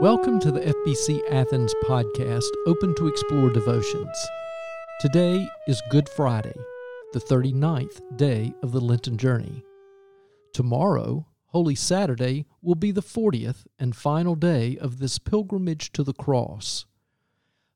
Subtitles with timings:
[0.00, 4.14] Welcome to the FBC Athens podcast, open to explore devotions.
[5.00, 6.52] Today is Good Friday,
[7.14, 9.64] the 39th day of the Lenten journey.
[10.52, 16.12] Tomorrow, Holy Saturday, will be the 40th and final day of this pilgrimage to the
[16.12, 16.84] cross.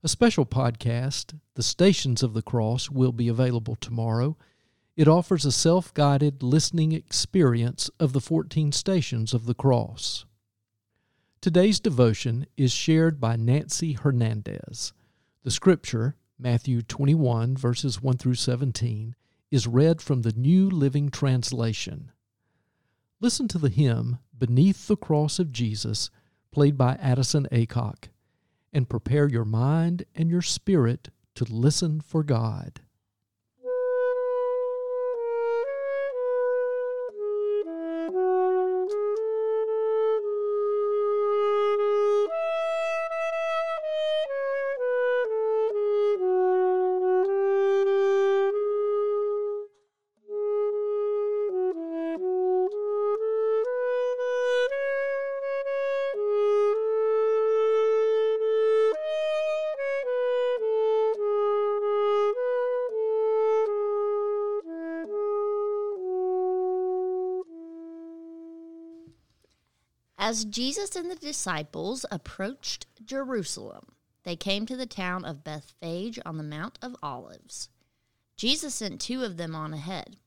[0.02, 4.37] A special podcast, The Stations of the Cross, will be available tomorrow.
[4.95, 10.27] It offers a self guided listening experience of the 14 stations of the cross.
[11.43, 14.93] Today's devotion is shared by Nancy Hernandez.
[15.43, 19.16] The scripture, Matthew 21, verses 1 through 17,
[19.51, 22.13] is read from the New Living Translation.
[23.23, 26.11] Listen to the hymn, Beneath the Cross of Jesus,
[26.51, 28.11] played by Addison Aycock,
[28.71, 32.83] and prepare your mind and your spirit to listen for God.
[70.31, 76.36] As Jesus and the disciples approached Jerusalem, they came to the town of Bethphage on
[76.36, 77.69] the Mount of Olives.
[78.36, 80.19] Jesus sent two of them on ahead.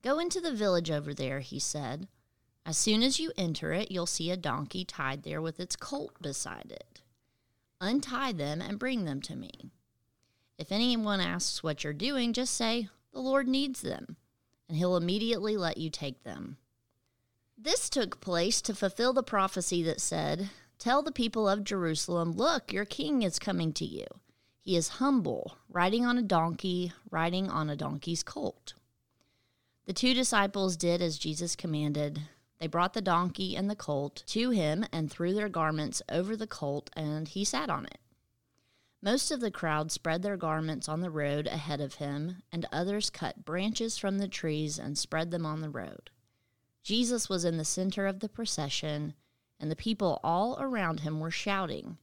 [0.00, 2.08] Go into the village over there, he said.
[2.64, 6.14] As soon as you enter it, you'll see a donkey tied there with its colt
[6.22, 7.02] beside it.
[7.82, 9.72] Untie them and bring them to me.
[10.56, 14.16] If anyone asks what you're doing, just say, The Lord needs them,
[14.70, 16.56] and he'll immediately let you take them.
[17.60, 22.72] This took place to fulfill the prophecy that said, Tell the people of Jerusalem, look,
[22.72, 24.06] your king is coming to you.
[24.60, 28.74] He is humble, riding on a donkey, riding on a donkey's colt.
[29.86, 32.20] The two disciples did as Jesus commanded.
[32.60, 36.46] They brought the donkey and the colt to him and threw their garments over the
[36.46, 37.98] colt, and he sat on it.
[39.02, 43.10] Most of the crowd spread their garments on the road ahead of him, and others
[43.10, 46.10] cut branches from the trees and spread them on the road.
[46.88, 49.12] Jesus was in the center of the procession,
[49.60, 51.98] and the people all around him were shouting,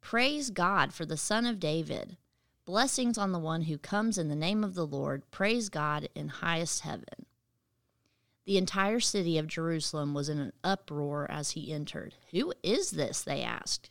[0.00, 2.16] Praise God for the Son of David!
[2.64, 5.30] Blessings on the one who comes in the name of the Lord!
[5.30, 7.26] Praise God in highest heaven!
[8.46, 12.14] The entire city of Jerusalem was in an uproar as he entered.
[12.30, 13.20] Who is this?
[13.20, 13.90] they asked.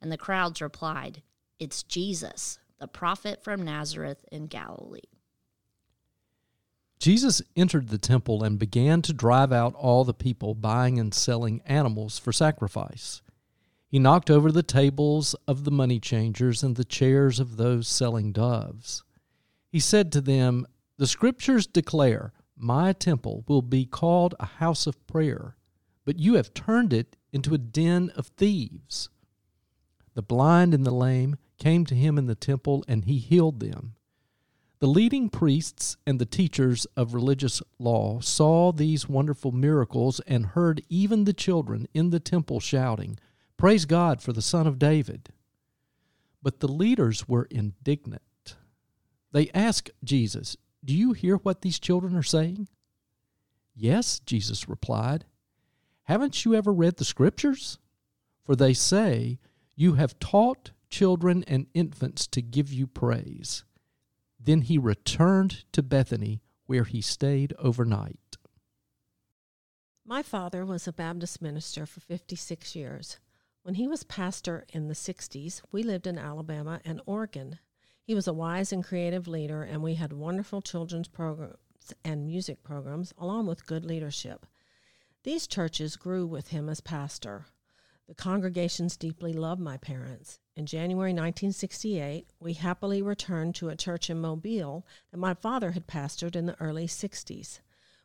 [0.00, 1.24] And the crowds replied,
[1.58, 5.00] It's Jesus, the prophet from Nazareth in Galilee.
[7.02, 11.60] Jesus entered the temple and began to drive out all the people buying and selling
[11.66, 13.22] animals for sacrifice.
[13.88, 18.30] He knocked over the tables of the money changers and the chairs of those selling
[18.30, 19.02] doves.
[19.68, 20.64] He said to them,
[20.96, 25.56] The Scriptures declare, My temple will be called a house of prayer,
[26.04, 29.08] but you have turned it into a den of thieves.
[30.14, 33.96] The blind and the lame came to him in the temple, and he healed them.
[34.82, 40.82] The leading priests and the teachers of religious law saw these wonderful miracles and heard
[40.88, 43.16] even the children in the temple shouting,
[43.56, 45.28] Praise God for the Son of David.
[46.42, 48.56] But the leaders were indignant.
[49.30, 52.66] They asked Jesus, Do you hear what these children are saying?
[53.76, 55.26] Yes, Jesus replied.
[56.06, 57.78] Haven't you ever read the Scriptures?
[58.42, 59.38] For they say,
[59.76, 63.62] You have taught children and infants to give you praise.
[64.44, 68.36] Then he returned to Bethany, where he stayed overnight.
[70.04, 73.18] My father was a Baptist minister for 56 years.
[73.62, 77.60] When he was pastor in the 60s, we lived in Alabama and Oregon.
[78.02, 81.58] He was a wise and creative leader, and we had wonderful children's programs
[82.04, 84.44] and music programs, along with good leadership.
[85.22, 87.46] These churches grew with him as pastor.
[88.12, 90.38] The congregations deeply loved my parents.
[90.54, 95.86] In January 1968, we happily returned to a church in Mobile that my father had
[95.86, 97.60] pastored in the early 60s.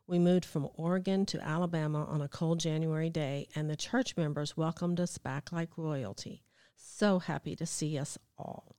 [0.07, 4.55] We moved from Oregon to Alabama on a cold January day, and the church members
[4.55, 6.41] welcomed us back like royalty.
[6.77, 8.77] So happy to see us all.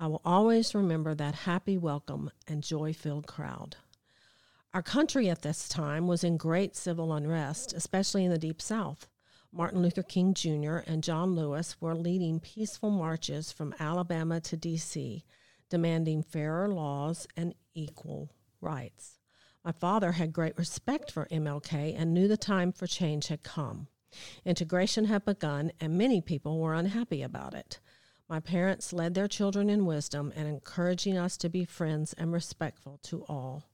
[0.00, 3.76] I will always remember that happy welcome and joy filled crowd.
[4.74, 9.06] Our country at this time was in great civil unrest, especially in the Deep South.
[9.52, 10.78] Martin Luther King Jr.
[10.86, 15.24] and John Lewis were leading peaceful marches from Alabama to D.C.,
[15.70, 18.30] demanding fairer laws and equal
[18.60, 19.18] rights.
[19.64, 23.88] My father had great respect for MLK and knew the time for change had come.
[24.44, 27.80] Integration had begun, and many people were unhappy about it.
[28.28, 32.98] My parents led their children in wisdom and encouraging us to be friends and respectful
[33.04, 33.64] to all.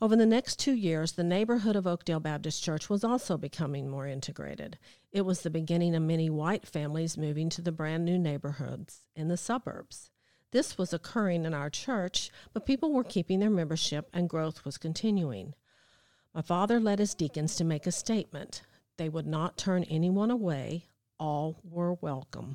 [0.00, 4.06] Over the next two years, the neighborhood of Oakdale Baptist Church was also becoming more
[4.06, 4.78] integrated.
[5.10, 9.26] It was the beginning of many white families moving to the brand new neighborhoods in
[9.26, 10.12] the suburbs.
[10.52, 14.78] This was occurring in our church, but people were keeping their membership and growth was
[14.78, 15.54] continuing.
[16.32, 18.62] My father led his deacons to make a statement.
[18.98, 20.84] They would not turn anyone away,
[21.18, 22.54] all were welcome.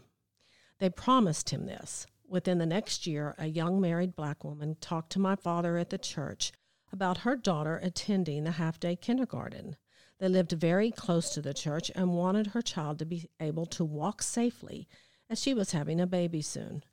[0.80, 2.08] They promised him this.
[2.26, 5.98] Within the next year, a young married black woman talked to my father at the
[5.98, 6.54] church
[6.94, 9.76] about her daughter attending the half day kindergarten.
[10.20, 13.84] They lived very close to the church and wanted her child to be able to
[13.84, 14.88] walk safely
[15.30, 16.84] as she was having a baby soon.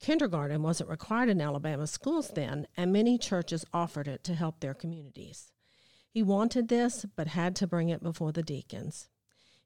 [0.00, 4.74] Kindergarten wasn't required in Alabama schools then, and many churches offered it to help their
[4.74, 5.52] communities.
[6.10, 9.08] He wanted this, but had to bring it before the deacons.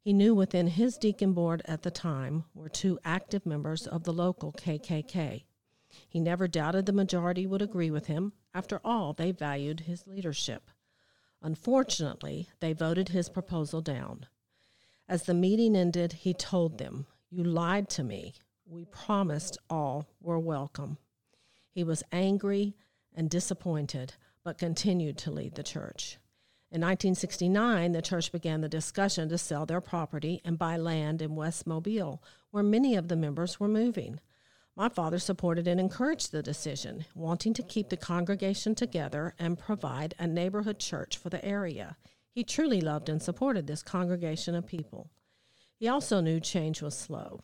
[0.01, 4.13] He knew within his deacon board at the time were two active members of the
[4.13, 5.45] local KKK.
[6.09, 8.33] He never doubted the majority would agree with him.
[8.55, 10.71] After all, they valued his leadership.
[11.43, 14.27] Unfortunately, they voted his proposal down.
[15.09, 18.35] As the meeting ended, he told them, You lied to me.
[18.67, 20.99] We promised all were welcome.
[21.71, 22.77] He was angry
[23.15, 24.15] and disappointed,
[24.45, 26.19] but continued to lead the church.
[26.71, 31.35] In 1969, the church began the discussion to sell their property and buy land in
[31.35, 34.21] West Mobile, where many of the members were moving.
[34.79, 40.15] My father supported and encouraged the decision, wanting to keep the congregation together and provide
[40.21, 41.97] a neighborhood church for the area.
[42.31, 45.11] He truly loved and supported this congregation of people.
[45.75, 47.41] He also knew change was slow.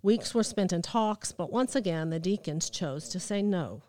[0.00, 3.82] Weeks were spent in talks, but once again the deacons chose to say no.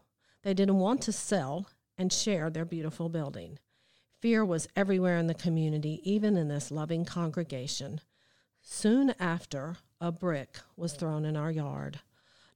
[0.43, 3.57] They didn't want to sell and share their beautiful building.
[4.19, 8.01] Fear was everywhere in the community, even in this loving congregation.
[8.61, 12.01] Soon after, a brick was thrown in our yard.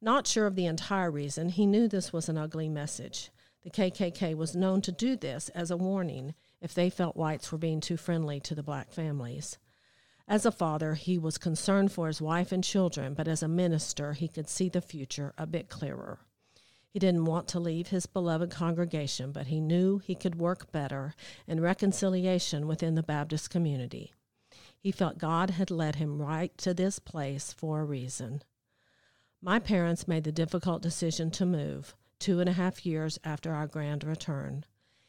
[0.02, 3.32] Not sure of the entire reason, he knew this was an ugly message.
[3.64, 7.58] The KKK was known to do this as a warning if they felt whites were
[7.58, 9.58] being too friendly to the black families.
[10.26, 14.14] As a father, he was concerned for his wife and children, but as a minister,
[14.14, 16.20] he could see the future a bit clearer.
[16.88, 21.14] He didn't want to leave his beloved congregation, but he knew he could work better
[21.46, 24.14] in reconciliation within the Baptist community.
[24.80, 28.44] He felt God had led him right to this place for a reason.
[29.42, 33.68] My parents made the difficult decision to move two and a half years after our
[33.68, 34.66] grand return.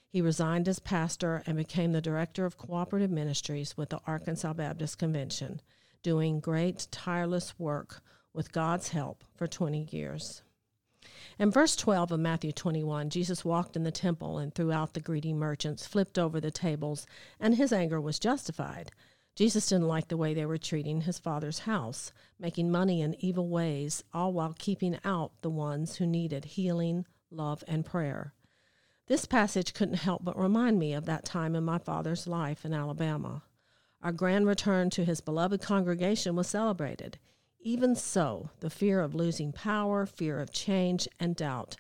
[0.08, 4.98] He resigned as pastor and became the director of cooperative ministries with the Arkansas Baptist
[4.98, 5.60] Convention,
[6.04, 10.42] doing great, tireless work with God's help for 20 years.
[11.36, 15.00] In verse 12 of Matthew 21, Jesus walked in the temple and threw out the
[15.00, 17.04] greedy merchants, flipped over the tables,
[17.40, 18.92] and his anger was justified.
[19.40, 23.48] Jesus didn't like the way they were treating his father's house, making money in evil
[23.48, 28.34] ways, all while keeping out the ones who needed healing, love, and prayer.
[29.06, 32.74] This passage couldn't help but remind me of that time in my father's life in
[32.74, 33.42] Alabama.
[34.02, 37.18] Our grand return to his beloved congregation was celebrated.
[37.60, 41.76] Even so, the fear of losing power, fear of change, and doubt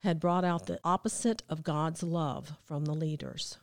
[0.00, 3.56] had brought out the opposite of God's love from the leaders.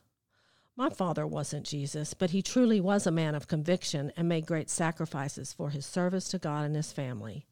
[0.79, 4.69] My father wasn't Jesus, but he truly was a man of conviction and made great
[4.69, 7.45] sacrifices for his service to God and his family.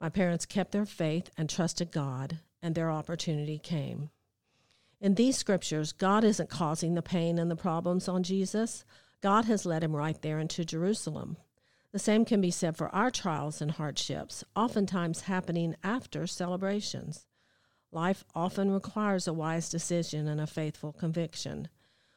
[0.00, 4.08] My parents kept their faith and trusted God, and their opportunity came.
[4.98, 8.86] In these scriptures, God isn't causing the pain and the problems on Jesus.
[9.20, 11.36] God has led him right there into Jerusalem.
[11.92, 17.26] The same can be said for our trials and hardships, oftentimes happening after celebrations.
[17.92, 21.68] Life often requires a wise decision and a faithful conviction.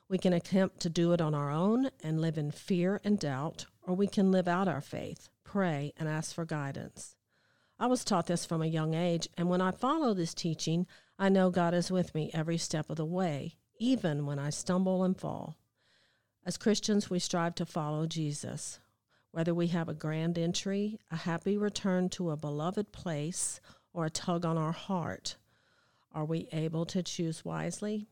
[0.10, 3.66] We can attempt to do it on our own and live in fear and doubt,
[3.82, 7.16] or we can live out our faith, pray, and ask for guidance.
[7.80, 10.88] I was taught this from a young age, and when I follow this teaching,
[11.20, 15.04] I know God is with me every step of the way, even when I stumble
[15.04, 15.58] and fall.
[16.46, 18.80] As Christians, we strive to follow Jesus
[19.38, 23.60] whether we have a grand entry, a happy return to a beloved place,
[23.94, 25.38] or a tug on our heart.
[26.12, 28.08] Are we able to choose wisely?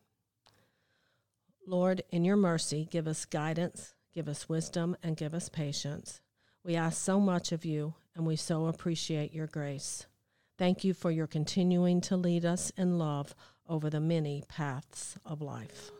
[1.66, 6.20] Lord, in your mercy, give us guidance, give us wisdom, and give us patience.
[6.64, 10.06] We ask so much of you, and we so appreciate your grace.
[10.58, 13.34] Thank you for your continuing to lead us in love
[13.68, 15.90] over the many paths of life.